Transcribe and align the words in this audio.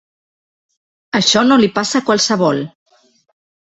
Això 1.21 1.43
no 1.49 1.59
li 1.65 1.71
passa 1.77 1.99
a 2.01 2.05
qualsevol! 2.11 2.67